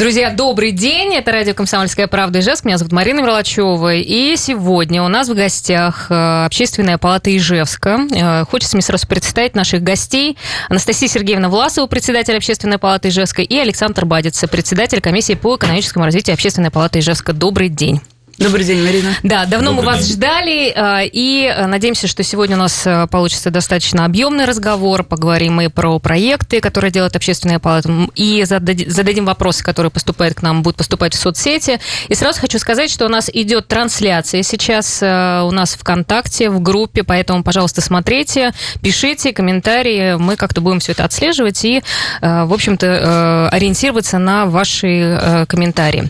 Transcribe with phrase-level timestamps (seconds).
[0.00, 1.16] Друзья, добрый день.
[1.16, 2.64] Это радио «Комсомольская правда» Ижевск.
[2.64, 3.96] Меня зовут Марина Мерлачева.
[3.96, 8.06] И сегодня у нас в гостях э, Общественная палата Ижевска.
[8.14, 10.38] Э, хочется мне сразу представить наших гостей.
[10.68, 16.34] Анастасия Сергеевна Власова, председатель Общественной палаты Ижевска, и Александр Бадица, председатель комиссии по экономическому развитию
[16.34, 17.32] Общественной палаты Ижевска.
[17.32, 18.00] Добрый день.
[18.38, 19.16] Добрый день, Марина.
[19.24, 20.14] Да, давно Добрый мы вас день.
[20.16, 25.02] ждали, э, и надеемся, что сегодня у нас э, получится достаточно объемный разговор.
[25.02, 30.42] Поговорим мы про проекты, которые делает общественная палата, и задади- зададим вопросы, которые поступают к
[30.42, 31.80] нам, будут поступать в соцсети.
[32.06, 36.60] И сразу хочу сказать, что у нас идет трансляция сейчас э, у нас ВКонтакте, в
[36.60, 41.82] группе, поэтому, пожалуйста, смотрите, пишите комментарии, мы как-то будем все это отслеживать и,
[42.20, 46.08] э, в общем-то, э, ориентироваться на ваши э, комментарии.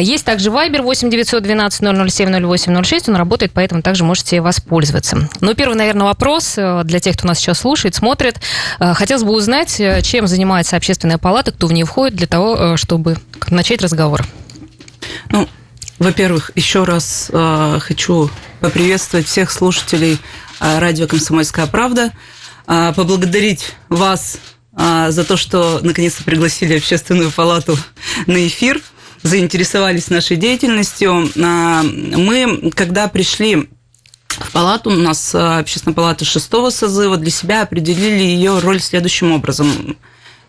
[0.00, 5.28] Есть также Viber 8 912 007 08 06, он работает, поэтому также можете воспользоваться.
[5.40, 8.40] Ну, первый, наверное, вопрос э, для тех, кто нас сейчас слушает, смотрит.
[8.80, 12.76] Э, Хотелось бы узнать, э, чем занимается общественная палата, кто в нее входит, для того,
[12.76, 13.16] чтобы
[13.50, 14.24] начать разговор.
[15.30, 15.48] Ну,
[15.98, 20.18] во-первых, еще раз э, хочу поприветствовать всех слушателей
[20.60, 22.12] э, радио «Комсомольская правда»,
[22.66, 24.38] э, поблагодарить вас
[24.76, 27.76] э, за то, что наконец-то пригласили общественную палату
[28.26, 28.80] на эфир,
[29.22, 31.30] заинтересовались нашей деятельностью.
[31.34, 33.68] Э, Мы, когда пришли
[34.28, 39.32] в палату, у нас э, общественная палата шестого созыва, для себя определили ее роль следующим
[39.32, 39.96] образом.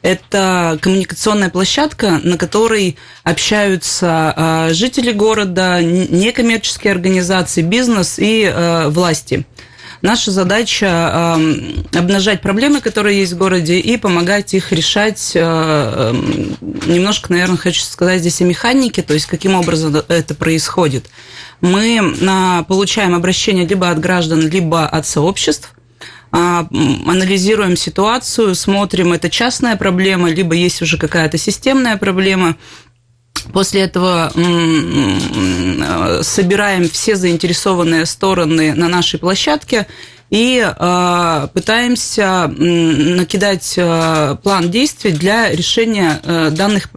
[0.01, 9.45] Это коммуникационная площадка, на которой общаются э, жители города, некоммерческие организации, бизнес и власти.
[10.01, 15.31] Наша задача э, обнажать проблемы, которые есть в городе, и помогать их решать.
[15.35, 16.13] э, э,
[16.87, 21.09] Немножко, наверное, хочу сказать здесь о механике, то есть каким образом это происходит.
[21.61, 25.73] Мы э, получаем обращение либо от граждан, либо от сообществ
[26.31, 26.67] а,
[27.07, 32.55] анализируем ситуацию, смотрим, это частная проблема, либо есть уже какая-то системная проблема.
[33.51, 39.87] После этого м, собираем все заинтересованные стороны на нашей площадке
[40.29, 46.89] и э, пытаемся накидать э, план действий для решения э, данных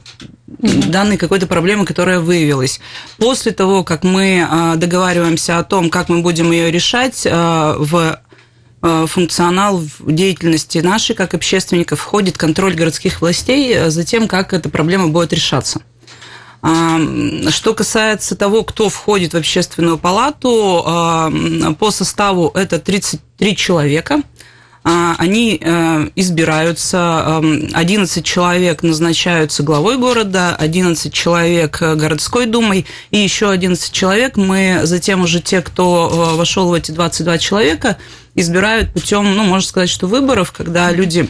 [0.59, 2.81] данной какой-то проблемы, которая выявилась.
[3.17, 7.31] После того, как мы э, договариваемся о том, как мы будем ее решать, э,
[7.79, 8.21] в
[8.83, 14.53] э, функционал в деятельности нашей, как общественников, входит контроль городских властей э, за тем, как
[14.53, 15.81] эта проблема будет решаться.
[16.63, 20.85] Что касается того, кто входит в общественную палату,
[21.79, 24.23] по составу это 33 человека.
[24.85, 32.85] А, Они э, избираются, эм, 11 человек назначаются главой города, 11 человек э, городской думой,
[33.13, 37.97] и еще 11 человек мы затем уже те, кто э, вошел в эти 22 человека,
[38.35, 41.29] избирают путем, ну, можно сказать, что выборов, когда люди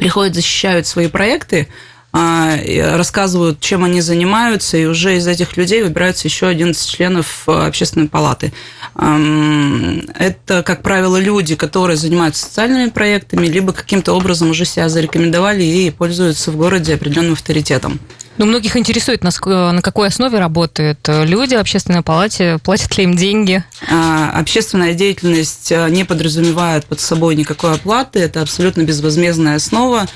[0.00, 1.68] приходят, защищают свои проекты,
[2.14, 8.08] рассказывают, чем они занимаются, и уже из этих людей выбираются еще 11 членов э, общественной
[8.08, 8.52] палаты.
[8.94, 15.90] Это, как правило, люди, которые занимаются социальными проектами, либо каким-то образом уже себя зарекомендовали и
[15.90, 17.98] пользуются в городе определенным авторитетом.
[18.36, 19.30] Ну, многих интересует, на
[19.72, 23.62] на какой основе работают э, люди в общественной палате, платят ли им деньги.
[23.88, 30.06] А, Общественная деятельность э, не подразумевает под собой никакой оплаты, это абсолютно безвозмездная основа.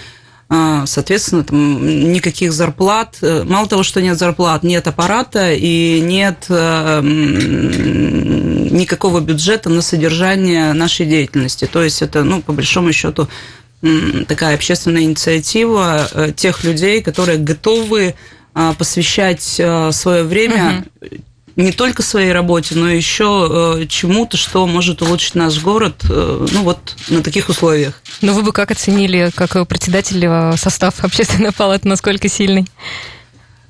[0.51, 3.19] А, Соответственно, там никаких зарплат.
[3.21, 7.01] Э, Мало того, что нет зарплат, нет аппарата и нет э,
[8.71, 11.69] никакого бюджета на содержание нашей деятельности.
[11.71, 13.29] То есть это, ну, по большому счету,
[14.27, 18.15] такая общественная инициатива э, тех людей, которые готовы
[18.55, 20.85] а, посвящать свое время
[21.59, 26.63] не только своей работе, но еще э, чему-то, что может улучшить наш город, э, ну
[26.63, 28.01] вот на таких условиях.
[28.21, 32.67] Но вы бы как оценили, как председатель, э, состав общественной палаты, насколько сильный?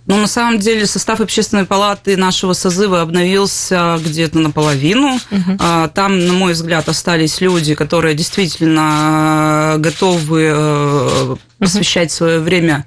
[0.07, 5.19] Ну, на самом деле, состав общественной палаты нашего созыва обновился где-то наполовину.
[5.59, 12.87] А, Там, на мой взгляд, остались люди, которые действительно готовы посвящать свое время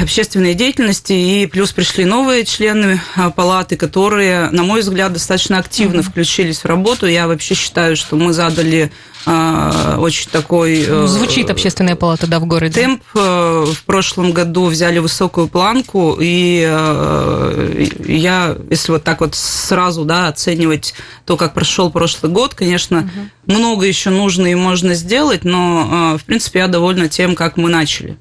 [0.00, 6.02] общественной деятельности, и плюс пришли новые члены а, палаты, которые, на мой взгляд, достаточно активно
[6.02, 7.06] включились в работу.
[7.06, 8.90] Я вообще считаю, что мы задали
[9.26, 10.84] а, очень такой...
[10.86, 12.80] э, Звучит общественная палата, да, в городе.
[12.80, 19.34] Темп э, в прошлом году взяли высокую планку, и э, я, если вот так вот
[19.34, 20.94] сразу да, оценивать
[21.26, 23.10] то, как прошел прошлый год, конечно,
[23.46, 28.16] много еще нужно и можно сделать, но, в принципе, я довольна тем, как мы начали.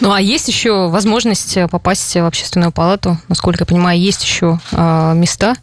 [0.00, 1.13] Ну, а есть еще возможность
[1.68, 3.18] попасть в общественную палату?
[3.28, 5.56] Насколько я понимаю, есть еще э, места?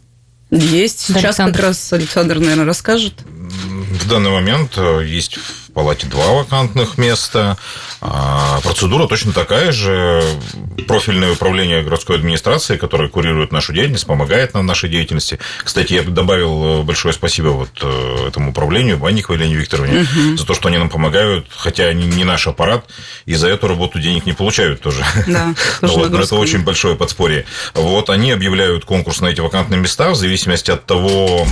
[0.50, 1.00] Есть.
[1.00, 1.52] Сейчас Александр.
[1.52, 3.14] как раз Александр, наверное, расскажет.
[3.24, 5.38] В данный момент э, есть
[5.72, 7.56] палате два вакантных места.
[8.00, 10.22] А, процедура точно такая же.
[10.86, 15.38] Профильное управление городской администрации, которое курирует нашу деятельность, помогает нам в нашей деятельности.
[15.64, 20.36] Кстати, я бы добавил большое спасибо вот э, этому управлению, Банниковой Елене Викторовне, угу.
[20.36, 22.84] за то, что они нам помогают, хотя они не наш аппарат,
[23.26, 25.04] и за эту работу денег не получают тоже.
[25.26, 27.46] Да, тоже вот, но это очень большое подспорье.
[27.74, 31.46] Вот они объявляют конкурс на эти вакантные места в зависимости от того,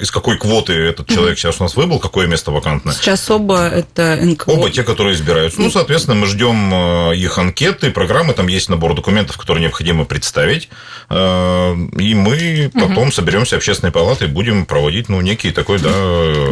[0.00, 2.94] из какой квоты этот человек сейчас у нас выбыл, какое место вакантное.
[2.94, 4.50] Сейчас оба это НКО.
[4.50, 5.60] Оба те, которые избираются.
[5.60, 10.68] Ну, соответственно, мы ждем э, их анкеты, программы, там есть набор документов, которые необходимо представить,
[11.10, 15.90] э, и мы потом соберемся общественной палатой, будем проводить, ну, некий такой, да,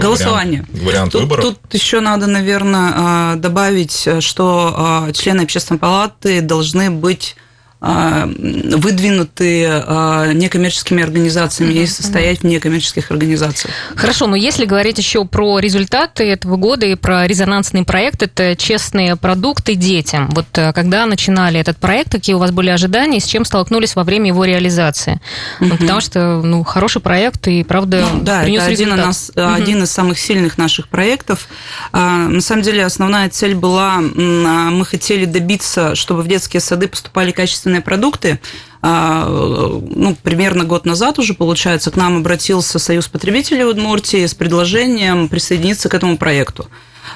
[0.01, 0.67] голосование.
[0.69, 1.43] Вариант, вариант тут, выбора.
[1.43, 7.37] Тут еще надо, наверное, добавить, что члены общественной палаты должны быть
[7.83, 11.83] выдвинуты а, некоммерческими организациями mm-hmm.
[11.83, 13.75] и состоять в некоммерческих организациях.
[13.97, 19.17] Хорошо, но если говорить еще про результаты этого года и про резонансный проект, это честные
[19.17, 20.31] продукты детям.
[20.31, 24.05] Вот э, когда начинали этот проект, какие у вас были ожидания, с чем столкнулись во
[24.05, 25.21] время его реализации?
[25.61, 25.79] Mm-hmm.
[25.79, 29.55] потому что, ну, хороший проект и, правда, ну, да, принес это один, нас, mm-hmm.
[29.55, 31.49] один из самых сильных наших проектов.
[31.91, 37.33] А, на самом деле, основная цель была, мы хотели добиться, чтобы в детские сады поступали
[37.33, 38.41] качественные качественные продукты.
[38.85, 45.29] А, ну, примерно год назад уже, получается, к нам обратился Союз потребителей Удмуртии с предложением
[45.29, 46.69] присоединиться к этому проекту.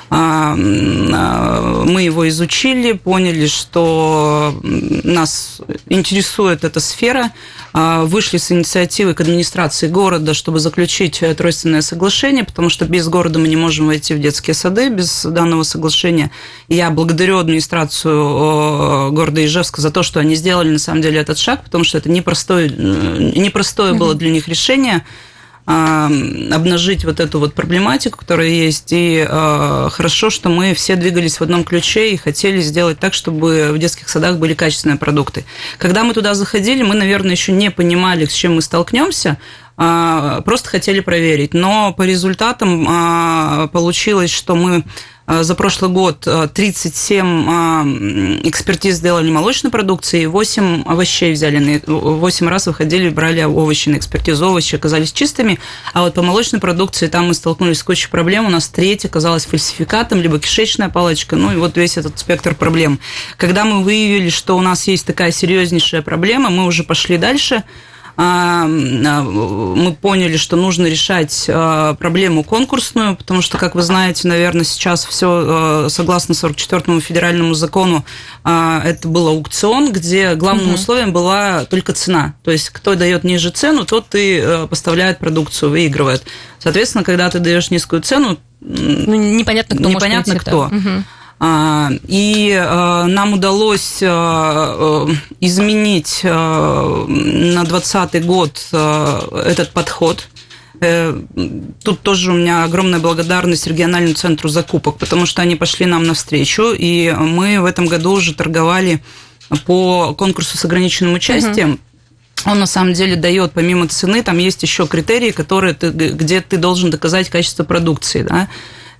[0.08, 7.32] А, а, мы его изучили, поняли, что нас интересует эта сфера,
[7.72, 13.38] а, вышли с инициативой к администрации города, чтобы заключить тройственное соглашение, потому что без города
[13.38, 14.88] мы не можем войти в детские сады.
[14.90, 16.30] Без данного соглашения.
[16.68, 21.64] Я благодарю администрацию города Ижевска за то, что они сделали на самом деле этот шаг,
[21.64, 25.04] потому что это непростое, непростое было для них решение
[25.66, 28.92] обнажить вот эту вот проблематику, которая есть.
[28.92, 33.72] И э, хорошо, что мы все двигались в одном ключе и хотели сделать так, чтобы
[33.72, 35.44] в детских садах были качественные продукты.
[35.78, 39.38] Когда мы туда заходили, мы, наверное, еще не понимали, с чем мы столкнемся,
[39.76, 41.54] просто хотели проверить.
[41.54, 44.84] Но по результатам получилось, что мы
[45.26, 52.66] Э, за прошлый год 37 э, экспертиз сделали молочной продукции, 8 овощей взяли, 8 раз
[52.66, 55.58] выходили, брали овощи на экспертизу, овощи оказались чистыми,
[55.92, 59.46] а вот по молочной продукции там мы столкнулись с кучей проблем, у нас треть оказалась
[59.46, 63.00] фальсификатом, либо кишечная палочка, ну и вот весь этот спектр проблем.
[63.36, 67.62] Когда мы выявили, что у нас есть такая серьезнейшая проблема, мы уже пошли дальше, а,
[67.64, 67.64] а,
[68.16, 75.04] мы поняли, что нужно решать а, проблему конкурсную, потому что, как вы знаете, наверное, сейчас
[75.04, 78.04] все согласно 44-му федеральному закону,
[78.42, 80.74] это был аукцион, где главным угу.
[80.76, 82.34] условием была только цена.
[82.42, 86.24] То есть, кто дает ниже цену, тот и поставляет продукцию, выигрывает.
[86.58, 90.66] Соответственно, когда ты даешь низкую цену, ну, непонятно, кто непонятно может кто.
[90.66, 91.04] Угу.
[91.38, 95.06] А, и а, нам удалось а,
[95.40, 100.28] изменить на 2020 год этот подход.
[100.80, 101.18] Э,
[101.82, 106.74] тут тоже у меня огромная благодарность региональному центру закупок, потому что они пошли нам навстречу,
[106.76, 109.02] и мы в этом году уже торговали
[109.64, 111.72] по конкурсу с ограниченным участием.
[111.72, 112.50] Угу.
[112.50, 116.58] Он на самом деле дает, помимо цены, там есть еще критерии, которые ты, где ты
[116.58, 118.22] должен доказать качество продукции.
[118.22, 118.48] Да?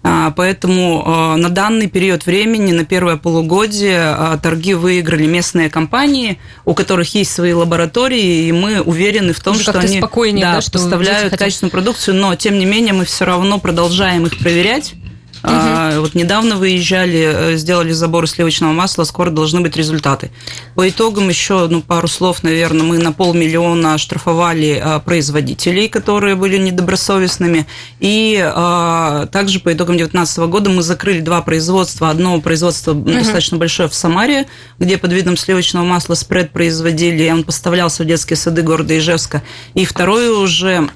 [0.03, 6.39] А, поэтому а, на данный период времени, на первое полугодие, а, торги выиграли местные компании,
[6.65, 10.01] у которых есть свои лаборатории, и мы уверены в том, ну, что они
[10.41, 14.39] да, да, что поставляют качественную продукцию, но тем не менее мы все равно продолжаем их
[14.39, 14.95] проверять
[15.43, 16.01] Угу.
[16.01, 20.31] Вот недавно выезжали, э, сделали забор сливочного масла, скоро должны быть результаты.
[20.75, 26.57] По итогам еще ну, пару слов, наверное, мы на полмиллиона штрафовали а, производителей, которые были
[26.59, 27.67] недобросовестными.
[28.01, 32.11] И а, также по итогам 2019 года мы закрыли два производства.
[32.11, 33.11] Одно производство угу.
[33.11, 34.47] достаточно большое в Самаре,
[34.79, 39.43] где под видом сливочного масла спред производили, и он поставлялся в детские сады города Ижевска.
[39.75, 40.89] И второе уже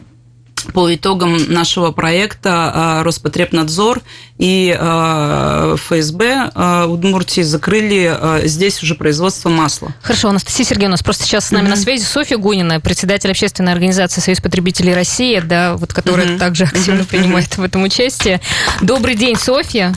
[0.62, 4.02] по итогам нашего проекта а, Роспотребнадзор
[4.38, 9.94] и а, ФСБ а, Удмуртии закрыли здесь уже производство масла.
[10.02, 11.70] Хорошо, Анастасия Сергеевна, у нас просто сейчас с нами mm-hmm.
[11.70, 16.38] на связи Софья Гунина, председатель общественной организации Союз потребителей России, да, вот которая mm-hmm.
[16.38, 17.06] также активно mm-hmm.
[17.06, 18.40] принимает в этом участие.
[18.80, 19.94] Добрый день, Софья.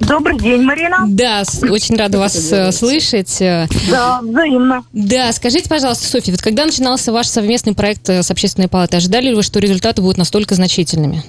[0.00, 1.04] Добрый день, Марина.
[1.08, 3.36] Да, очень рада вас э, слышать.
[3.38, 4.84] Да, взаимно.
[4.92, 9.28] Да, скажите, пожалуйста, Софья, вот когда начинался ваш совместный проект э, с Общественной палатой, ожидали
[9.28, 11.24] ли вы, что результаты будут настолько значительными?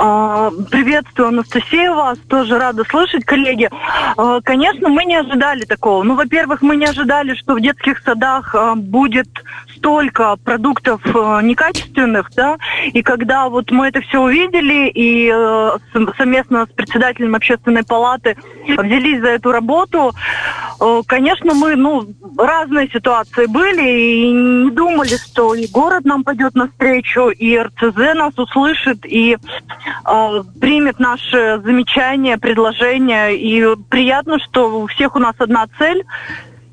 [0.00, 3.68] А, Приветствую, Анастасия, вас тоже рада слышать, коллеги.
[4.16, 6.04] А, Конечно, мы не ожидали такого.
[6.04, 9.28] Ну, во-первых, мы не ожидали, что в детских садах а, будет
[9.76, 12.58] столько продуктов некачественных, да,
[12.92, 15.32] и когда вот мы это все увидели и
[16.16, 18.36] совместно с председателем общественной палаты
[18.66, 20.12] взялись за эту работу,
[21.06, 27.28] конечно, мы, ну, разные ситуации были и не думали, что и город нам пойдет навстречу,
[27.28, 29.36] и РЦЗ нас услышит, и
[30.04, 33.30] э, примет наши замечания, предложения.
[33.30, 36.04] И приятно, что у всех у нас одна цель,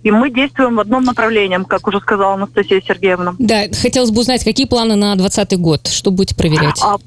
[0.03, 3.35] и мы действуем в одном направлении, как уже сказала Анастасия Сергеевна.
[3.39, 5.87] Да, хотелось бы узнать, какие планы на 2020 год?
[5.87, 6.79] Что будете проверять?
[6.81, 6.97] А,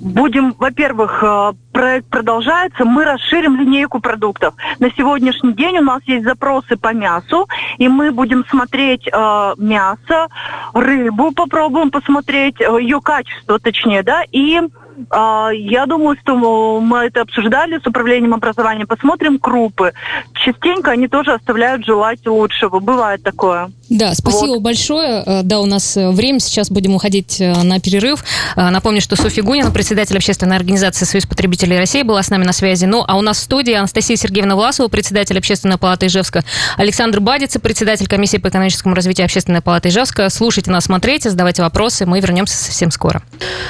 [0.00, 4.54] Будем, во-первых, э, проект продолжается, мы расширим линейку продуктов.
[4.78, 7.48] На сегодняшний день у нас есть запросы по мясу,
[7.78, 10.28] и мы будем смотреть э, мясо,
[10.72, 17.22] рыбу попробуем посмотреть, э, ее качество точнее, да, и э, я думаю, что мы это
[17.22, 19.92] обсуждали с управлением образования, посмотрим крупы.
[20.32, 23.70] Частенько они тоже оставляют желать лучшего, бывает такое.
[23.88, 25.22] Да, спасибо большое.
[25.24, 28.24] Э, Да, у нас э, время, сейчас будем уходить э, на перерыв.
[28.56, 32.84] Напомню, что Софья Гунина, председатель общественной организации «Союз потребителей России», была с нами на связи.
[32.84, 36.44] Ну, а у нас в студии Анастасия Сергеевна Власова, председатель общественной палаты Ижевска,
[36.76, 40.28] Александр Бадица, председатель комиссии по экономическому развитию общественной палаты Ижевска.
[40.30, 43.22] Слушайте нас, смотрите, задавайте вопросы, мы вернемся совсем скоро.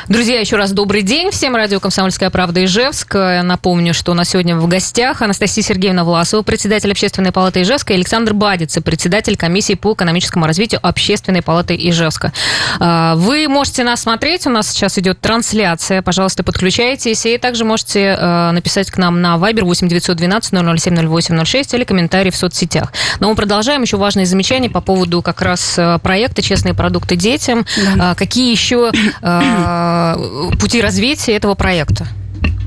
[0.08, 1.56] Друзья, еще раз добрый день всем.
[1.56, 3.14] Радио «Комсомольская правда» Ижевск.
[3.14, 7.96] Напомню, что у нас сегодня в гостях Анастасия Сергеевна Власова, председатель общественной палаты Ижевска, и
[7.96, 10.05] Александр Бадица, председатель комиссии по экономическому
[10.46, 12.32] развитию общественной палаты Ижевска.
[12.78, 18.16] А, Вы можете нас смотреть, у нас сейчас идет трансляция, пожалуйста, подключайтесь, и также можете
[18.18, 22.92] э, написать к нам на Viber 8 912 007 08 06 или комментарий в соцсетях.
[23.20, 27.66] Но мы продолжаем, еще важные замечания по поводу как раз э, проекта «Честные продукты детям».
[27.98, 28.90] А, Какие еще
[30.58, 32.06] пути развития этого проекта?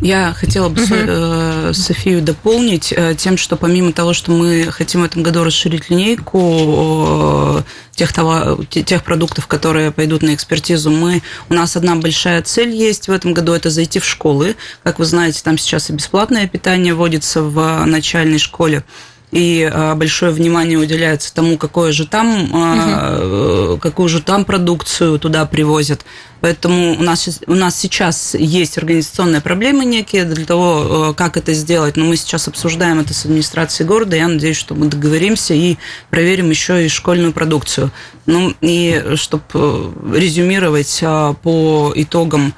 [0.01, 5.03] Я хотела бы э, Софию дополнить э, тем, что помимо того, что мы хотим в
[5.03, 7.63] этом году расширить линейку
[7.96, 12.70] тех, товар- те- тех продуктов, которые пойдут на экспертизу, мы, у нас одна большая цель
[12.70, 14.56] есть в этом году, это зайти в школы.
[14.84, 18.86] Как вы знаете, там сейчас и бесплатное питание вводится в начальной школе
[19.31, 25.45] и а, большое внимание уделяется тому, какое же там, э, какую же там продукцию туда
[25.45, 26.03] привозят.
[26.41, 31.53] Поэтому у нас, у нас сейчас есть организационные проблемы некие для того, э, как это
[31.53, 31.95] сделать.
[31.95, 34.15] Но мы сейчас обсуждаем это с администрацией города.
[34.15, 35.77] Я надеюсь, что мы договоримся и
[36.09, 37.91] проверим еще и школьную продукцию.
[38.25, 42.53] Ну и чтобы резюмировать а, по итогам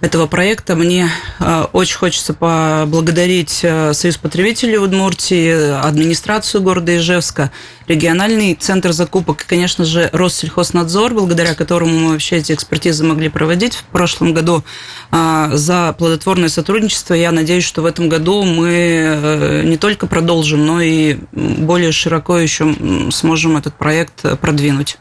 [0.00, 0.76] этого проекта.
[0.76, 1.10] Мне
[1.40, 7.50] э, очень хочется поблагодарить э, Союз потребителей Удмуртии, администрацию города Ижевска,
[7.88, 13.74] региональный центр закупок и, конечно же, Россельхознадзор, благодаря которому мы вообще эти экспертизы могли проводить
[13.74, 14.64] в прошлом году
[15.12, 17.14] э, за плодотворное сотрудничество.
[17.14, 22.74] Я надеюсь, что в этом году мы не только продолжим, но и более широко еще
[23.10, 24.98] сможем этот проект продвинуть.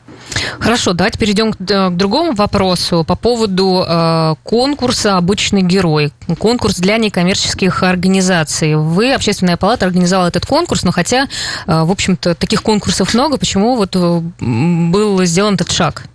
[0.60, 6.12] Хорошо, давайте перейдем к, д- к другому вопросу по поводу э, конкурса «Обычный герой».
[6.40, 8.76] Конкурс для некоммерческих организаций.
[8.76, 11.24] Вы, Общественная палата, организовала этот конкурс, но хотя,
[11.68, 16.06] э, в общем-то, таких конкурсов много, почему вот э, был сделан этот шаг?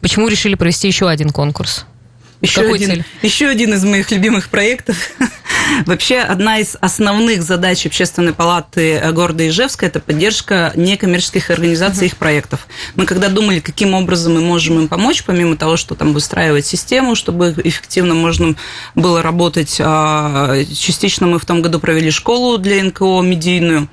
[0.00, 1.84] Почему решили провести еще один конкурс?
[2.40, 3.04] Еще Какой один, цель?
[3.20, 4.96] еще один из моих любимых проектов.
[5.86, 12.66] Вообще, одна из основных задач Общественной палаты города Ижевска– это поддержка некоммерческих организаций их проектов.
[12.96, 17.14] Мы когда думали, каким образом мы можем им помочь, помимо того, что там выстраивать систему,
[17.14, 18.54] чтобы эффективно можно
[18.94, 23.88] было работать, а, частично мы в том году провели школу для НКО медийную,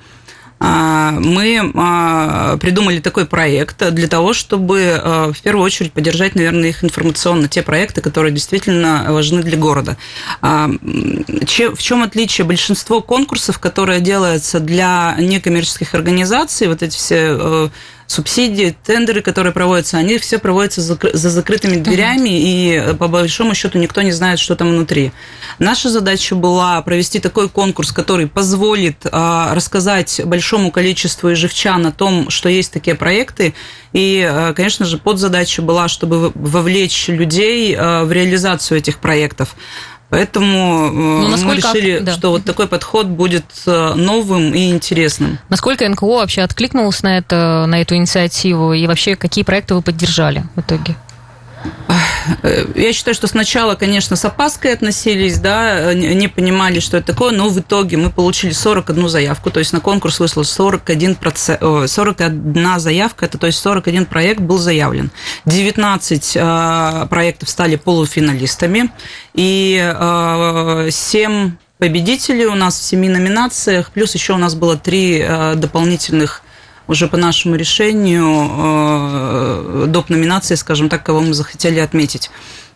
[0.60, 6.82] мы а, придумали такой проект для того, чтобы а, в первую очередь поддержать, наверное, их
[6.82, 9.96] информационно, те проекты, которые действительно важны для города.
[10.42, 12.44] А, В чем отличие?
[12.44, 17.68] Большинство конкурсов, которые делаются для некоммерческих организаций, вот эти все э,
[18.08, 23.06] субсидии, тендеры, которые проводятся, они все проводятся за закры- за закрытыми дверями, и э, по
[23.06, 25.12] большому счету никто не знает, что там внутри.
[25.58, 32.30] Наша задача была провести такой конкурс, который позволит а, рассказать большому количеству ижевчан о том,
[32.30, 33.54] что есть такие проекты.
[33.92, 39.54] И, а, конечно же, подзадача была, чтобы вовлечь людей а, в реализацию этих проектов.
[40.10, 42.12] Поэтому э, мы Ну, насколько- решили, да.
[42.14, 45.38] что вот такой подход будет э, новым и интересным.
[45.50, 50.44] Насколько НКО вообще откликнулось на, это, на эту инициативу и вообще какие проекты вы поддержали
[50.56, 50.96] в итоге?
[52.74, 57.48] Я считаю, что сначала, конечно, с опаской относились, да, не понимали, что это такое, но
[57.48, 61.16] в итоге мы получили 41 заявку, то есть на конкурс вышло 41,
[61.86, 65.10] 41 заявка, это то есть 41 проект был заявлен.
[65.46, 68.90] 19 э, проектов стали полуфиналистами,
[69.34, 69.94] и
[70.90, 76.42] 7 победителей у нас в семи номинациях, плюс еще у нас было три э, дополнительных
[76.88, 80.08] уже по нашему решению э, доп.
[80.08, 82.30] номинации, скажем так, кого мы захотели отметить.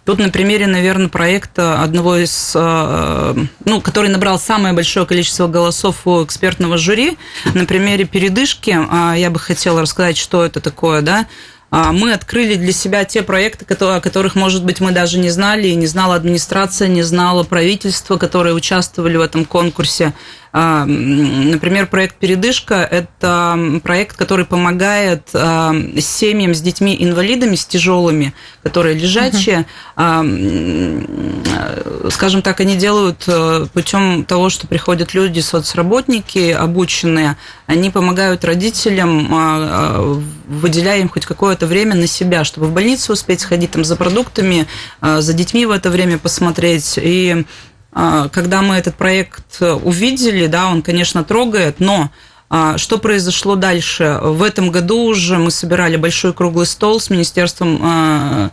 [0.05, 6.07] Тут на примере, наверное, проекта одного из, э, ну, который набрал самое большое количество голосов
[6.07, 7.17] у экспертного жюри,
[7.55, 8.79] на примере передышки,
[9.17, 11.27] я бы хотела рассказать, что это такое, да,
[11.71, 15.75] мы открыли для себя те проекты, о которых, может быть, мы даже не знали, и
[15.75, 20.13] не знала администрация, не знала правительство, которые участвовали в этом конкурсе.
[20.55, 28.95] А, например, проект «Передышка»– это проект, который помогает а, семьям с детьми-инвалидами, с тяжелыми, которые
[28.95, 29.65] лежачие.
[29.97, 32.11] Угу.
[32.11, 40.19] Скажем так, они делают э, путем того, что приходят люди, соцработники, обученные, они помогают родителям,
[40.47, 44.67] выделяя им хоть какое-то время на себя, чтобы в больницу успеть сходить там за продуктами,
[45.01, 46.99] за детьми в это время посмотреть.
[47.01, 47.45] И а,
[47.93, 52.11] когда мы этот проект увидели, да, он, конечно, трогает, но
[52.49, 54.19] а, что произошло дальше?
[54.23, 58.51] В этом году уже мы собирали большой круглый стол с Министерством а,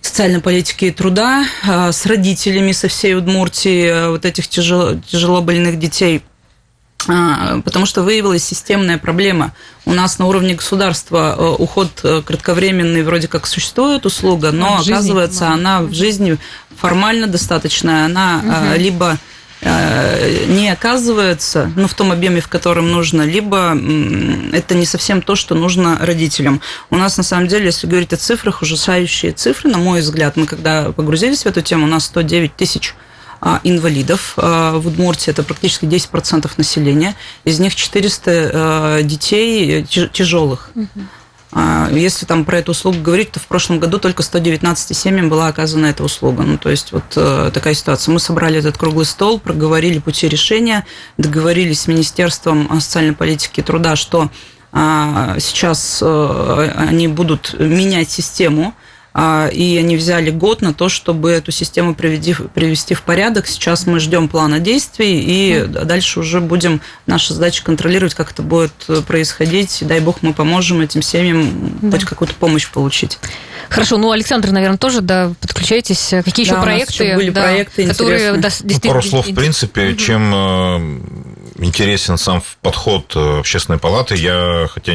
[0.00, 6.22] социальной политики и труда, с родителями со всей Удмуртии вот этих тяжело, тяжело больных детей–
[6.35, 6.35] а,
[7.06, 9.52] потому что выявилась системная проблема.
[9.84, 14.80] У нас на уровне государства э, уход э, кратковременный вроде как существует услуга, но а
[14.80, 16.38] оказывается жизни, она в жизни
[16.76, 18.80] формально достаточная, она угу.
[18.80, 19.18] либо
[20.48, 23.70] не оказывается, ну, в том объеме, в котором нужно, либо
[24.52, 26.60] это не совсем то, что нужно родителям.
[26.90, 30.46] У нас, на самом деле, если говорить о цифрах, ужасающие цифры, на мой взгляд, мы
[30.46, 33.05] когда погрузились в эту тему, у нас 109 тысяч а,
[33.64, 34.34] инвалидов.
[34.36, 37.14] А, в Удмуртии это практически 10% населения.
[37.44, 40.70] Из них 400 а, детей тяжелых.
[41.90, 45.86] Если там про эту услугу говорить, то в прошлом году только 119 семьям была оказана
[45.86, 46.42] эта услуга.
[46.42, 48.12] Ну, то есть вот э, такая ситуация.
[48.12, 50.84] Мы собрали этот круглый стол, проговорили пути решения,
[51.16, 54.28] договорились с Министерством социальной политики и труда, что
[54.72, 58.85] сейчас э, они будут менять систему а,
[59.52, 63.46] и они взяли год на то, чтобы эту систему приведи, привести в порядок.
[63.46, 68.74] Сейчас мы ждем плана действий, и дальше уже будем, наша задача контролировать, как это будет
[69.06, 69.78] происходить.
[69.82, 71.92] Дай бог мы поможем этим семьям да.
[71.92, 73.18] хоть какую-то помощь получить.
[73.68, 76.14] Хорошо, ну, Александр, наверное, тоже, да, подключайтесь.
[76.24, 78.94] Какие еще да, проекты, еще были да, проекты которые да, действительно...
[78.94, 79.96] Ну, пару слов, в принципе, угу.
[79.96, 84.14] чем э, интересен сам подход э, общественной палаты.
[84.14, 84.94] Я, хотя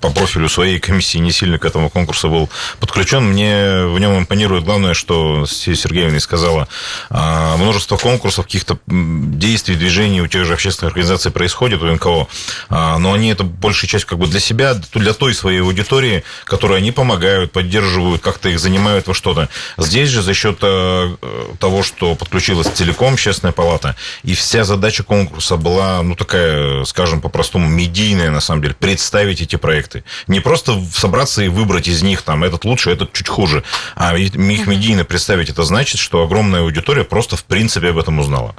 [0.00, 3.24] по профилю своей комиссии не сильно к этому конкурсу был подключен.
[3.24, 6.68] Мне в нем импонирует главное, что Сергеевна сказала,
[7.10, 12.28] а, множество конкурсов, каких-то действий, движений у тех же общественных организаций происходит, у НКО,
[12.68, 16.78] а, но они это большая часть как бы для себя, для той своей аудитории, которой
[16.78, 19.48] они помогают, поддерживают, как-то их занимают во что-то.
[19.78, 21.16] Здесь же за счет э,
[21.58, 27.68] того, что подключилась целиком общественная палата, и вся задача конкурса была, ну, такая, скажем по-простому,
[27.68, 30.04] медийная, на самом деле, представить представить эти проекты.
[30.28, 33.62] Не просто собраться и выбрать из них, там, этот лучше, этот чуть хуже,
[33.96, 34.34] а их
[34.66, 38.54] медийно представить, это значит, что огромная аудитория просто в принципе об этом узнала.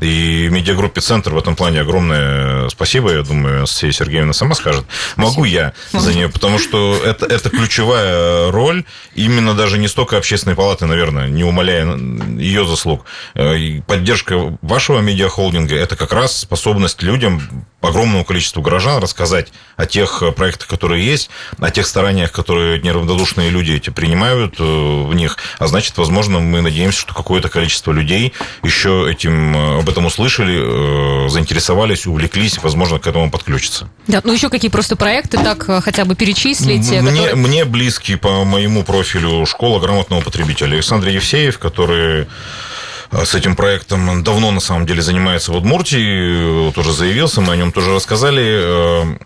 [0.00, 4.84] И медиагруппе «Центр» в этом плане огромное спасибо, я думаю, Анастасия Сергеевна сама скажет.
[5.16, 8.84] Могу я за нее, потому что это, это ключевая роль
[9.16, 11.96] именно даже не столько общественной палаты, наверное, не умаляя
[12.38, 13.06] ее заслуг.
[13.34, 20.22] Э, поддержка вашего медиахолдинга– это как раз способность людям огромному количеству горожан рассказать о тех
[20.36, 25.38] проектах, которые есть, о тех стараниях, которые неравнодушные люди эти принимают э, в них.
[25.58, 31.26] А значит, возможно, мы надеемся, что какое-то количество людей еще этим, э, об этом услышали,
[31.26, 33.88] э, заинтересовались, увлеклись, возможно, к этому подключатся.
[34.08, 36.88] Да, ну еще какие просто проекты так хотя бы перечислить?
[36.88, 37.34] Мне, которые...
[37.36, 42.24] мне близкий по моему профилю школа грамотного потребителя Александр Евсеев, который Э,
[43.12, 47.72] с этим проектом давно, на самом деле, занимается в Удмуртии, тоже заявился, мы о нем
[47.72, 49.18] тоже рассказали.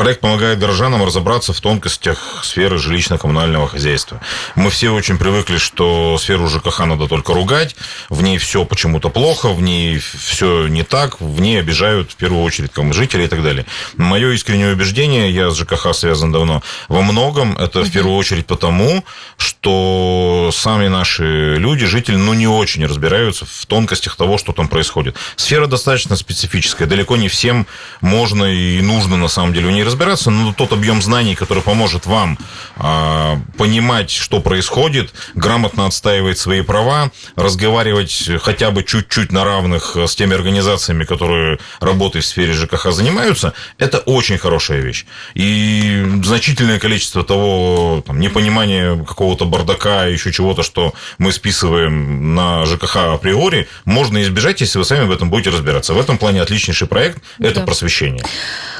[0.00, 4.18] Проект помогает горожанам разобраться в тонкостях сферы жилищно-коммунального хозяйства.
[4.54, 7.76] Мы все очень привыкли, что сферу ЖКХ надо только ругать,
[8.08, 12.42] в ней все почему-то плохо, в ней все не так, в ней обижают в первую
[12.44, 13.66] очередь кому жители и так далее.
[13.98, 19.04] Мое искреннее убеждение, я с ЖКХ связан давно, во многом это в первую очередь потому,
[19.36, 25.16] что сами наши люди, жители, ну не очень разбираются в тонкостях того, что там происходит.
[25.36, 27.66] Сфера достаточно специфическая, далеко не всем
[28.00, 32.06] можно и нужно на самом деле у ней разбираться, но тот объем знаний, который поможет
[32.06, 32.38] вам
[32.76, 40.14] э, понимать, что происходит, грамотно отстаивать свои права, разговаривать хотя бы чуть-чуть на равных с
[40.14, 45.06] теми организациями, которые работой в сфере ЖКХ занимаются, это очень хорошая вещь.
[45.34, 52.96] И значительное количество того там, непонимания какого-то бардака, еще чего-то, что мы списываем на ЖКХ
[53.14, 55.94] априори, можно избежать, если вы сами в этом будете разбираться.
[55.94, 57.66] В этом плане отличнейший проект– это да.
[57.66, 58.24] просвещение.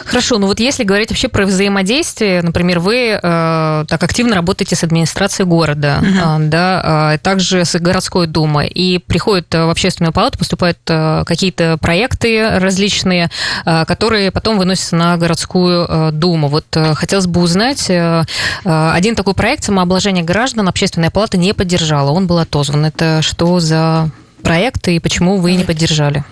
[0.05, 4.85] Хорошо, ну вот если говорить вообще про взаимодействие, например, вы э, так активно работаете с
[4.85, 6.47] администрацией города, uh-huh.
[6.47, 11.77] э, да, э, также с городской думой, и приходят в общественную палату, поступают э, какие-то
[11.81, 13.31] проекты различные,
[13.65, 16.49] э, которые потом выносятся на городскую э, думу.
[16.49, 18.25] Вот э, хотелось бы узнать, э,
[18.65, 22.85] э, один такой проект самообложения граждан общественная палата не поддержала, он был отозван.
[22.85, 24.11] Это что за
[24.43, 26.25] проект и почему вы не поддержали?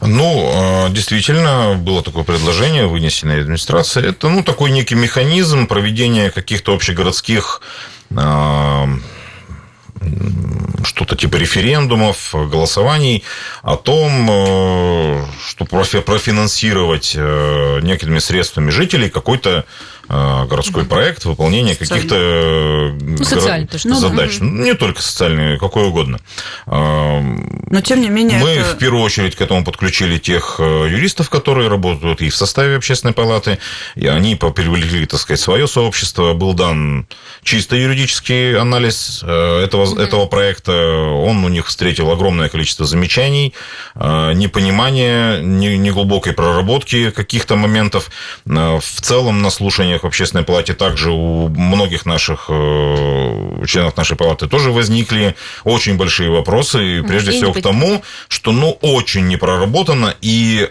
[0.00, 4.10] Ну, а, действительно, было такое предложение, вынесенное администрацией.
[4.10, 7.60] Это, ну, такой некий механизм проведения каких-то общегородских
[8.16, 8.88] а,
[10.84, 13.24] что-то типа референдумов, голосований
[13.62, 19.64] о том, э, что профинансировать некими средствами жителей какой-то
[20.08, 20.90] городской угу.
[20.90, 23.66] проект, выполнение каких-то ну, горо...
[23.84, 24.38] ну, задач.
[24.38, 24.44] Да.
[24.44, 26.18] Не только социальные, какой угодно.
[26.66, 28.38] Но, тем не менее...
[28.38, 28.74] Мы это...
[28.74, 33.58] в первую очередь к этому подключили тех юристов, которые работают и в составе общественной палаты,
[33.94, 36.34] и они привлекли, так сказать, свое сообщество.
[36.34, 37.06] Был дан
[37.42, 40.00] чисто юридический анализ этого, угу.
[40.00, 40.72] этого проекта.
[40.72, 43.54] Он у них встретил огромное количество замечаний,
[43.94, 48.10] непонимания, неглубокой проработки каких-то моментов.
[48.44, 54.46] В целом на слушании в общественной палате также у многих наших э, членов нашей палаты
[54.46, 59.36] тоже возникли очень большие вопросы, и прежде и всего к тому, что ну очень не
[59.36, 60.70] проработано и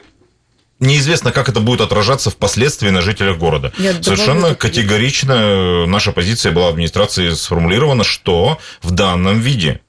[0.80, 3.72] неизвестно, как это будет отражаться впоследствии на жителях города.
[3.78, 9.80] Я Совершенно добавлю, категорично наша позиция была администрации сформулирована, что в данном виде.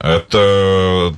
[0.00, 1.14] Это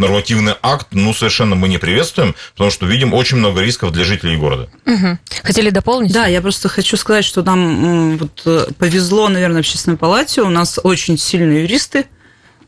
[0.00, 4.36] нормативный акт, ну, совершенно мы не приветствуем, потому что видим очень много рисков для жителей
[4.36, 4.68] города.
[4.86, 5.18] Угу.
[5.44, 6.12] Хотели дополнить?
[6.12, 10.42] Да, я просто хочу сказать, что нам вот, э, повезло, наверное, в общественной палате.
[10.42, 12.06] У нас очень сильные юристы,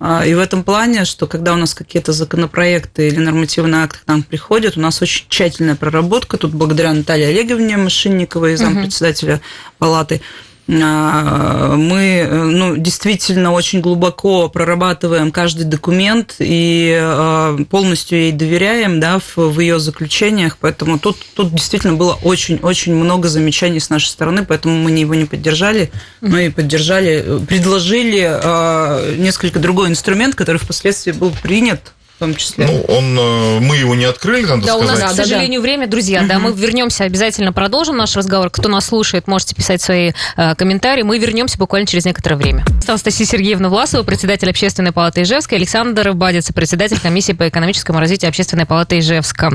[0.05, 4.09] а, и в этом плане, что когда у нас какие-то законопроекты или нормативные акты к
[4.09, 6.39] нам приходят, у нас очень тщательная проработка.
[6.39, 9.41] Тут благодаря Наталье Олеговне Машинниковой, зампредседателя
[9.79, 19.01] палаты, а, мы ну, действительно очень глубоко прорабатываем каждый документ и а, полностью ей доверяем
[19.01, 20.59] да, в, в ее заключениях.
[20.61, 25.25] Поэтому тут, тут действительно было очень-очень много замечаний с нашей стороны, поэтому мы его не
[25.25, 25.91] поддержали.
[26.21, 32.67] Мы поддержали, предложили а, несколько другой инструмент, который впоследствии был принят том числе.
[32.67, 34.97] Ну, он, э, мы его не открыли, надо да, сказать.
[34.97, 36.23] у нас, к сожалению, да, время, друзья.
[36.23, 38.49] Да, мы вернемся, обязательно продолжим наш разговор.
[38.49, 41.03] Кто нас слушает, можете писать свои э, комментарии.
[41.03, 42.65] Мы вернемся буквально через некоторое время.
[42.87, 48.67] Анастасия Сергеевна Власова, председатель Общественной палаты Ижевска, Александр Бадец, председатель комиссии по экономическому развитию Общественной
[48.67, 49.51] палаты Ижевска.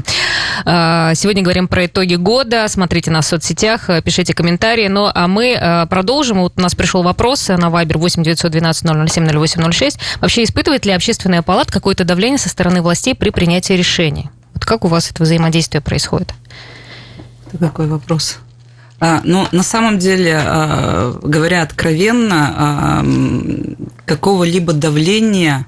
[0.65, 2.67] Э, сегодня говорим про итоги года.
[2.67, 4.89] Смотрите нас в соцсетях, э, пишите комментарии.
[4.89, 6.39] Ну, а мы э, продолжим.
[6.39, 9.99] Вот у нас пришел вопрос на Viber 8 912 007 0806.
[10.19, 14.31] Вообще испытывает ли Общественная палата какое-то давление со стороны властей при принятии решений.
[14.55, 16.33] Вот как у вас это взаимодействие происходит?
[17.45, 18.39] Это какой вопрос?
[18.99, 23.05] А, ну, на самом деле, а, говоря откровенно, а,
[24.05, 25.67] какого-либо давления,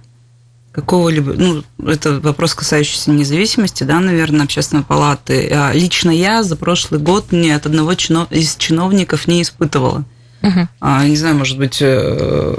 [0.71, 5.47] какого-либо, ну, это вопрос, касающийся независимости, да, наверное, общественной палаты.
[5.53, 10.05] А, лично я за прошлый год ни от одного чинов, из чиновников не испытывала.
[10.41, 10.67] Угу.
[10.81, 12.55] А, не знаю, может быть, э,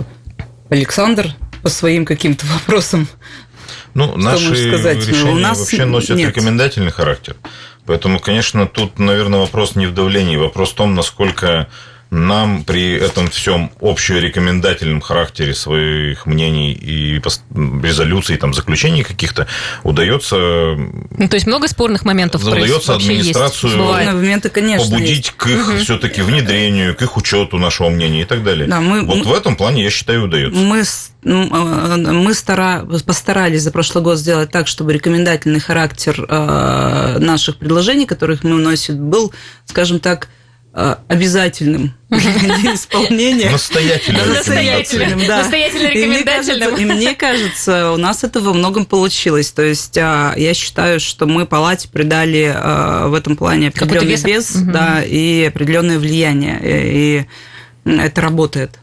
[0.68, 3.08] Александр по своим каким-то вопросам
[3.94, 6.28] ну, наши решения у нас вообще носят нет.
[6.28, 7.36] рекомендательный характер.
[7.86, 11.68] Поэтому, конечно, тут, наверное, вопрос не в давлении, вопрос в том, насколько
[12.10, 17.22] нам при этом всем общерекомендательном характере своих мнений и
[17.54, 19.46] резолюций, там, заключений каких-то
[19.84, 20.26] удается...
[20.26, 24.12] Ну, то есть много спорных моментов Удается администрацию есть.
[24.12, 25.36] моменты, конечно, побудить есть.
[25.36, 25.78] к их угу.
[25.78, 28.66] все-таки внедрению, к их учету нашего мнения и так далее.
[28.66, 30.58] Да, мы, вот мы, в этом плане, я считаю, удается.
[30.58, 37.58] Мы, э, мы стара, постарались за прошлый год сделать так, чтобы рекомендательный характер э, наших
[37.58, 39.32] предложений, которых мы вносим, был,
[39.66, 40.28] скажем так,
[40.72, 43.50] обязательным для исполнения.
[43.50, 44.28] Настоятельным.
[44.28, 45.38] Настоятельным, да.
[45.38, 46.76] Настоятельно рекомендательным.
[46.76, 49.50] И мне кажется, у нас это во многом получилось.
[49.50, 54.52] То есть а, я считаю, что мы палате придали а, в этом плане определенный вес,
[54.54, 56.60] да, и определенное влияние.
[56.62, 57.24] И
[57.84, 58.78] это работает.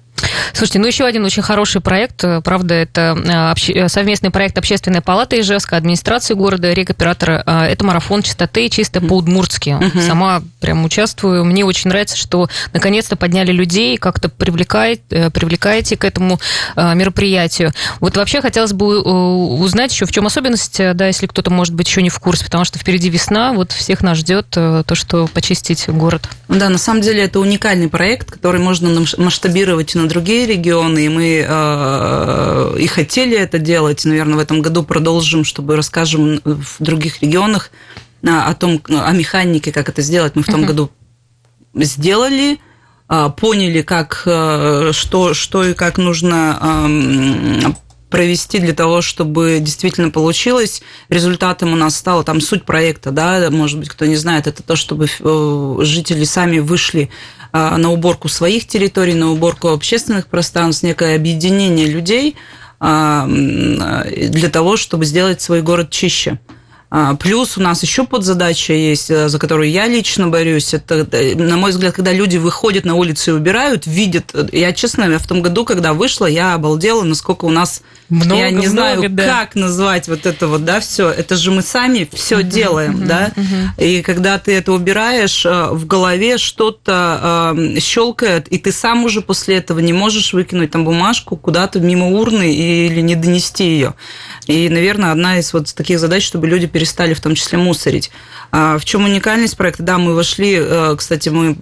[0.54, 3.56] Слушайте, ну еще один очень хороший проект, правда, это
[3.88, 7.44] совместный проект Общественной палаты Ижевска, администрации города, рекоператора.
[7.46, 9.78] Это марафон чистоты чисто по-удмуртски.
[9.80, 10.02] Угу.
[10.02, 11.46] Сама прям участвую.
[11.46, 16.40] Мне очень нравится, что наконец-то подняли людей, как-то привлекает, привлекаете к этому
[16.76, 17.74] мероприятию.
[18.00, 22.02] Вот вообще хотелось бы узнать еще, в чем особенность, да, если кто-то, может быть, еще
[22.02, 26.30] не в курсе, потому что впереди весна, вот всех нас ждет то, что почистить город.
[26.48, 31.10] Да, на самом деле это уникальный проект, который можно масштабировать и на другие регионы, и
[31.10, 34.06] мы э, и хотели это делать.
[34.06, 37.72] Наверное, в этом году продолжим, чтобы расскажем в других регионах
[38.24, 40.36] о том, о механике, как это сделать.
[40.36, 40.68] Мы в том uh-huh.
[40.68, 40.92] году
[41.74, 42.60] сделали,
[43.08, 47.74] а, поняли, как, э, что, что и как нужно
[48.10, 50.82] провести для того, чтобы действительно получилось.
[51.10, 54.76] Результатом у нас стало там суть проекта, да, может быть, кто не знает, это то,
[54.76, 57.10] чтобы э, жители сами вышли
[57.52, 62.36] а, на уборку своих территорий, на уборку общественных пространств, некое объединение людей
[62.80, 66.40] а, для того, чтобы сделать свой город чище.
[66.90, 70.74] А, плюс у нас еще подзадача есть, э, за которую я лично борюсь.
[70.74, 74.34] Это, э, на мой взгляд, когда люди выходят на улицу и убирают, видят.
[74.54, 78.50] Я, честно, я в том году, когда вышла, я обалдела, насколько у нас много, я
[78.52, 79.26] не много, знаю, да.
[79.26, 81.10] как назвать вот это вот, да, все.
[81.10, 83.32] Это же мы сами все uh-huh, делаем, uh-huh, да.
[83.36, 83.84] Uh-huh.
[83.84, 89.20] И когда ты это убираешь, э, в голове что-то э, щелкает, и ты сам уже
[89.20, 93.96] после этого не можешь выкинуть там бумажку куда-то мимо урны или не донести ее.
[94.46, 98.12] И, наверное, одна из вот таких задач, чтобы люди перестали в том числе мусорить.
[98.52, 99.82] А в чем уникальность проекта?
[99.82, 101.56] Да, мы вошли, э, кстати, мы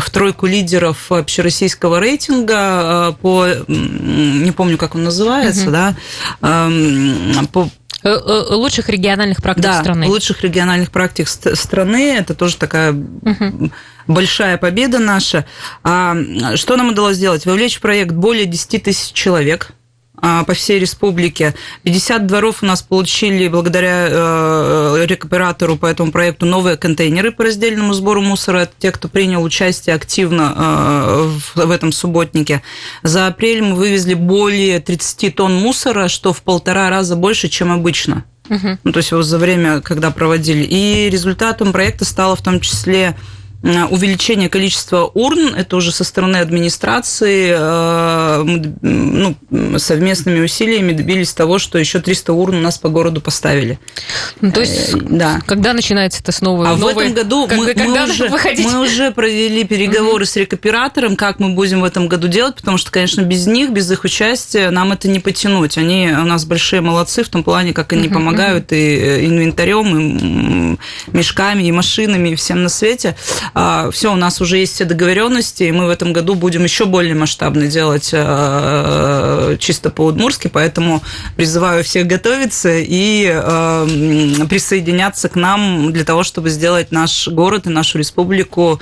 [0.00, 5.72] в тройку лидеров общероссийского рейтинга по, не помню, как он называется, угу.
[5.72, 5.94] да,
[7.52, 7.68] по
[8.02, 10.06] э, э, лучших региональных практик да, страны.
[10.06, 12.16] лучших региональных практик страны.
[12.16, 13.70] Это тоже такая угу.
[14.06, 15.44] большая победа наша.
[15.82, 16.16] А
[16.56, 17.44] что нам удалось сделать?
[17.44, 19.72] Вовлечь в проект более 10 тысяч человек–
[20.46, 21.54] по всей республике.
[21.82, 27.92] 50 дворов у нас получили благодаря э, рекуператору по этому проекту новые контейнеры по раздельному
[27.92, 28.60] сбору мусора.
[28.60, 32.62] Это те, кто принял участие активно э, в этом субботнике.
[33.02, 38.24] За апрель мы вывезли более 30 тонн мусора, что в полтора раза больше, чем обычно.
[38.48, 38.78] Угу.
[38.84, 40.64] Ну, то есть вот за время, когда проводили.
[40.64, 46.36] И результатом проекта стало в том числе Э, увеличение количества урн, это уже со стороны
[46.36, 52.90] администрации, э, мы ну, совместными усилиями добились того, что еще 300 урн у нас по
[52.90, 53.78] городу поставили.
[54.42, 55.40] Ну, то есть, э, да.
[55.46, 56.68] когда начинается это снова?
[56.68, 56.94] А новый...
[56.94, 60.28] в этом году как, мы, мы, уже, мы уже провели переговоры mm-hmm.
[60.28, 63.90] с рекоператором, как мы будем в этом году делать, потому что, конечно, без них, без
[63.90, 65.78] их участия нам это не потянуть.
[65.78, 68.12] Они у нас большие молодцы в том плане, как они mm-hmm.
[68.12, 70.78] помогают и инвентарем, и
[71.12, 73.16] мешками, и машинами, и всем на свете.
[73.54, 76.86] А, все, у нас уже есть все договоренности, и мы в этом году будем еще
[76.86, 81.02] более масштабно делать а, чисто по-удмурски, поэтому
[81.36, 83.86] призываю всех готовиться и а,
[84.48, 88.80] присоединяться к нам для того, чтобы сделать наш город и нашу республику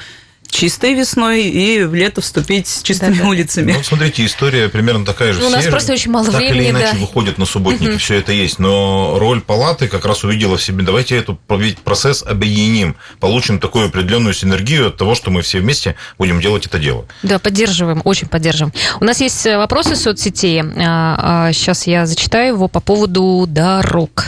[0.52, 3.28] чистой весной и в лето вступить с чистыми да, да.
[3.28, 3.72] улицами.
[3.72, 5.40] Ну, смотрите, история примерно такая же.
[5.40, 6.52] Ну, у нас просто очень мало так времени.
[6.52, 6.98] Так или иначе да.
[6.98, 8.58] выходит на субботники, все это есть.
[8.58, 11.38] Но роль палаты как раз увидела в себе, давайте эту
[11.82, 16.78] процесс объединим, получим такую определенную синергию от того, что мы все вместе будем делать это
[16.78, 17.06] дело.
[17.22, 18.74] Да, поддерживаем, очень поддерживаем.
[19.00, 20.62] У нас есть э, вопросы соцсетей.
[20.62, 24.26] Сейчас а, я зачитаю его по поводу дорог.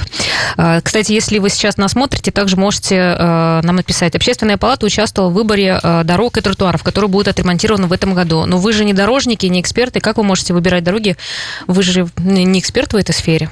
[0.57, 4.14] А, кстати, если вы сейчас нас смотрите, также можете э, нам написать.
[4.14, 8.44] Общественная палата участвовала в выборе э, дорог и тротуаров, которые будут отремонтированы в этом году.
[8.46, 10.00] Но вы же не дорожники, не эксперты.
[10.00, 11.16] Как вы можете выбирать дороги?
[11.66, 13.50] Вы же не эксперт в этой сфере.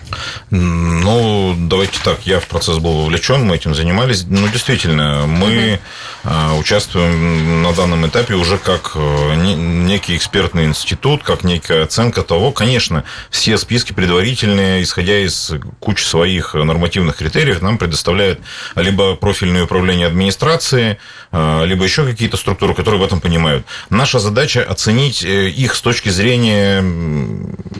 [0.51, 2.27] Ну, давайте так.
[2.27, 4.25] Я в процесс был вовлечен, мы этим занимались.
[4.29, 5.81] Ну, действительно, мы
[6.25, 6.59] угу.
[6.59, 12.53] участвуем на данном этапе уже как э, некий экспертный институт, как некая оценка того.
[12.53, 16.82] Конечно, все списки предварительные, исходя из кучи своих нормативных
[17.17, 18.41] критериев, нам предоставляет
[18.77, 20.99] либо профильное управление администрации,
[21.31, 23.67] э, либо еще какие-то структуры которые в этом понимают.
[23.91, 26.85] Наша задача оценить э, их с точки зрения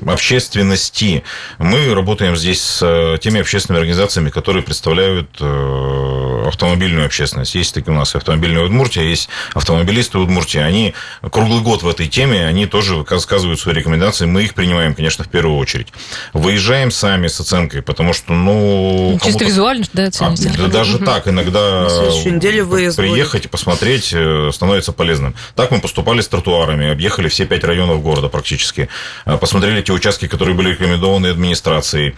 [0.07, 1.23] общественности.
[1.59, 5.29] Мы работаем здесь с э, теми общественными организациями, которые представляют
[6.53, 7.55] автомобильную общественность.
[7.55, 10.61] Есть такие у нас автомобильные Удмуртия, есть автомобилисты Удмуртии.
[10.61, 14.27] Они круглый год в этой теме, они тоже высказывают свои рекомендации.
[14.27, 15.89] Мы их принимаем, конечно, в первую очередь.
[16.33, 19.19] Выезжаем сами с оценкой, потому что, ну...
[19.25, 20.51] Чисто визуально, да, оцените?
[20.59, 21.89] А, даже так, иногда
[22.97, 24.15] приехать и посмотреть
[24.55, 25.35] становится полезным.
[25.55, 28.89] Так мы поступали с тротуарами, объехали все пять районов города практически,
[29.25, 32.15] а, посмотрели те участки, которые были рекомендованы администрацией,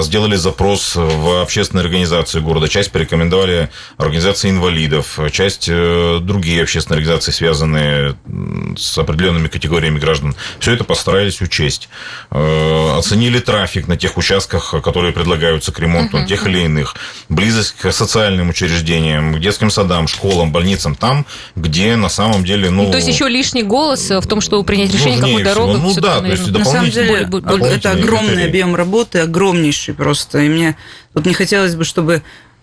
[0.00, 3.61] сделали запрос в общественные организации города, часть порекомендовали
[3.98, 8.14] организации, организации инвалидов, часть э, другие общественные организации, связанные
[8.76, 10.34] с определенными категориями граждан.
[10.60, 11.88] Все это постарались учесть.
[12.30, 16.26] Э, оценили трафик на тех участках, которые предлагаются к ремонту, uh-huh.
[16.26, 16.94] тех или иных.
[17.28, 22.70] Близость к социальным учреждениям, к детским садам, школам, больницам, там, где на самом деле...
[22.70, 25.78] Ну, то есть еще лишний голос в том, чтобы принять решение, какую дорогу...
[25.78, 27.28] Ну да, то есть на самом деле
[27.74, 30.38] это огромный объем работы, огромнейший просто.
[30.38, 30.76] И мне
[31.14, 32.22] вот не хотелось бы, чтобы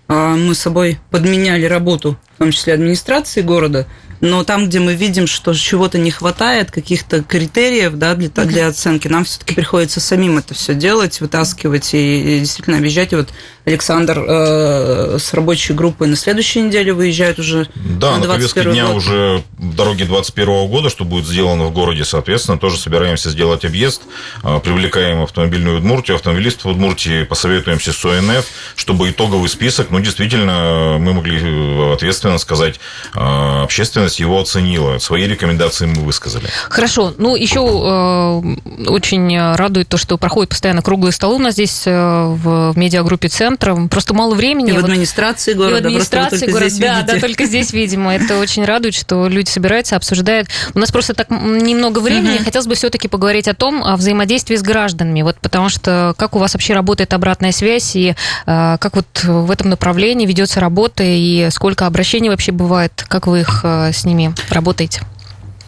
[0.09, 3.87] мы с собой подменяли работу, в том числе администрации города,
[4.21, 9.07] но там, где мы видим, что чего-то не хватает, каких-то критериев да, для, для оценки,
[9.07, 13.13] нам все-таки приходится самим это все делать, вытаскивать и, и действительно объезжать.
[13.13, 13.29] И вот
[13.69, 18.87] Александр э, с рабочей группой на следующей неделе выезжает уже да, на, на повестке дня
[18.87, 18.97] год.
[18.97, 24.01] уже дороги 2021 года, что будет сделано в городе, соответственно, тоже собираемся сделать объезд,
[24.43, 30.97] э, привлекаем автомобильную Удмуртию, автомобилистов в Удмуртии, посоветуемся с ОНФ, чтобы итоговый список, ну, действительно,
[30.99, 32.79] мы могли э, ответственно сказать,
[33.15, 33.19] э,
[33.63, 34.97] общественность его оценила.
[34.97, 36.47] Свои рекомендации мы высказали.
[36.69, 37.13] Хорошо.
[37.17, 41.91] Ну, еще э, очень радует то, что проходят постоянно круглые столы у нас здесь э,
[41.91, 43.29] в, в медиагруппе
[43.59, 43.87] центра.
[43.87, 44.71] Просто мало времени.
[44.71, 45.77] И в администрации города.
[45.77, 47.13] И в администрации города, да, видите.
[47.13, 48.15] да, только здесь, видимо.
[48.15, 50.47] Это очень радует, что люди собираются, обсуждают.
[50.73, 52.35] У нас просто так немного времени.
[52.35, 52.45] Угу.
[52.45, 55.21] Хотелось бы все-таки поговорить о том, о взаимодействии с гражданами.
[55.21, 59.51] Вот потому что как у вас вообще работает обратная связь и э, как вот в
[59.51, 64.33] этом направлении ведется работа и сколько обращений вообще бывает, как вы их э, с ними
[64.49, 65.01] работаете?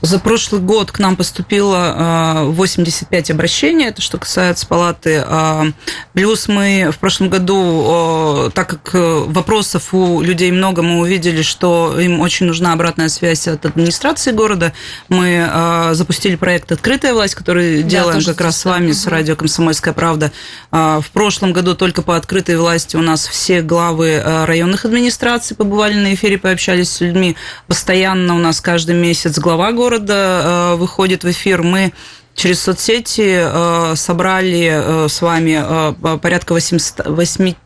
[0.01, 5.23] За прошлый год к нам поступило 85 а, обращений, это что касается палаты.
[5.23, 5.67] А,
[6.13, 11.99] плюс мы в прошлом году, так как э, вопросов у людей много, мы увидели, что
[11.99, 14.73] им очень нужна обратная связь от администрации города.
[15.07, 19.35] Мы а, запустили проект «Открытая власть», который да, делаем как раз с вами, с радио
[19.35, 20.31] «Комсомольская правда».
[20.71, 26.13] В прошлом году только по «Открытой власти» у нас все главы районных администраций побывали на
[26.15, 27.35] эфире, пообщались с людьми.
[27.67, 31.63] Постоянно у нас каждый месяц глава города города э, выходит в эфир.
[31.63, 31.91] Мы
[32.34, 37.58] через соцсети э, собрали э, с вами порядка 800, 800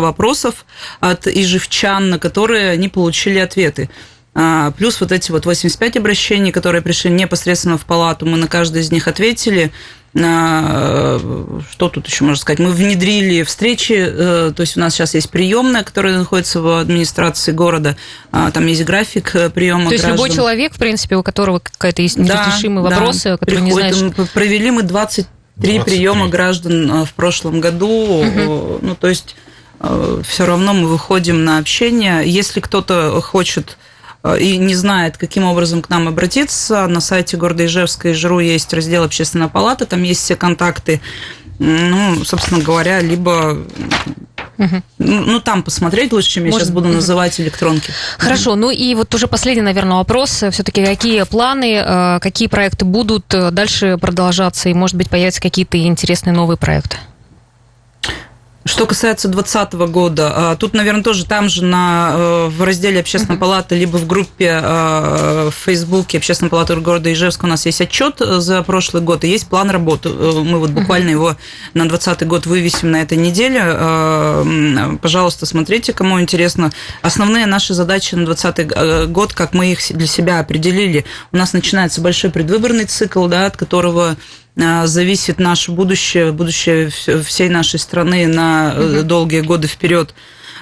[0.00, 0.64] вопросов
[1.00, 3.90] от ижевчан, на которые они получили ответы.
[4.34, 8.82] А, плюс вот эти вот 85 обращений, которые пришли непосредственно в палату, мы на каждое
[8.82, 9.72] из них ответили.
[10.20, 11.18] Э,
[11.70, 12.58] что тут еще можно сказать?
[12.58, 17.52] Мы внедрили встречи, э, то есть у нас сейчас есть приемная, которая находится в администрации
[17.52, 17.96] города,
[18.32, 20.24] а, там есть график э, приема То есть граждан.
[20.24, 23.96] любой человек, в принципе, у которого какая-то есть неразрешимые да, вопросы, да, которые не знаешь...
[24.32, 25.26] Провели мы 23,
[25.56, 28.78] 23 приема граждан в прошлом году, угу.
[28.82, 29.36] ну то есть
[29.80, 32.22] все равно мы выходим на общение.
[32.26, 33.78] Если кто-то хочет
[34.38, 38.72] и не знает, каким образом к нам обратиться, на сайте города Ижевска и ЖРУ есть
[38.72, 41.00] раздел «Общественная палата», там есть все контакты,
[41.58, 43.58] ну, собственно говоря, либо
[44.58, 44.82] Угу.
[44.98, 47.92] Ну, там посмотреть лучше, чем я Может, сейчас буду называть электронки.
[48.18, 50.42] Хорошо, ну и вот уже последний, наверное, вопрос.
[50.50, 55.78] Все-таки какие планы, э, какие проекты будут э, дальше продолжаться, и, может быть, появятся какие-то
[55.78, 56.96] интересные новые проекты?
[58.68, 63.38] Что касается 2020 года, а, тут, наверное, тоже там же на, э, в разделе Общественной
[63.38, 68.16] палаты, либо в группе а, в Фейсбуке Общественной палаты города Ижевска у нас есть отчет
[68.18, 70.10] за прошлый год и есть план работы.
[70.10, 71.36] Э, мы вот буквально его
[71.72, 74.98] на 2020 год вывесим на этой неделе.
[75.00, 76.70] Пожалуйста, смотрите, кому интересно.
[77.00, 81.54] Основные наши задачи на 2020 э, год, как мы их для себя определили, у нас
[81.54, 84.18] начинается большой предвыборный цикл, да, от которого
[84.58, 89.02] зависит наше будущее, будущее всей нашей страны на угу.
[89.02, 90.14] долгие годы вперед.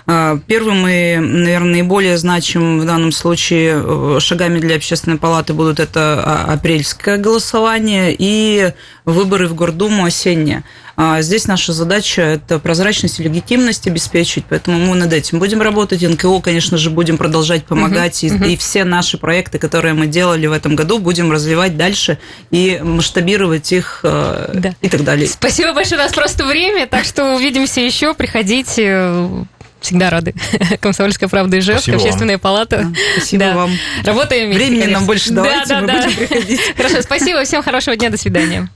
[0.08, 5.80] А, первым и, наверное, наиболее значимым в данном случае э, шагами для общественной палаты будут
[5.80, 8.72] это а, апрельское голосование и
[9.04, 10.62] выборы в Гордуму осенние.
[10.96, 16.02] А здесь наша задача– это прозрачность и легитимность обеспечить, поэтому мы над этим будем работать.
[16.02, 18.52] НКО, конечно же, будем продолжать помогать, uh-huh, и, uh-huh.
[18.52, 22.18] и все наши проекты, которые мы делали в этом году, будем развивать дальше
[22.50, 24.74] и масштабировать их э, да.
[24.80, 25.28] и так далее.
[25.28, 29.46] Спасибо большое, у нас просто время, так что увидимся еще, приходите
[29.80, 30.34] всегда рады.
[30.80, 32.92] Комсомольская правда и Ижевск, общественная палата.
[33.16, 33.54] спасибо да.
[33.54, 33.70] вам.
[34.04, 34.64] Работаем вместе.
[34.64, 34.98] Времени конечно.
[34.98, 36.02] нам больше давайте, да, да, мы да.
[36.02, 36.60] будем приходить.
[36.76, 38.68] Хорошо, спасибо, всем хорошего дня, до свидания.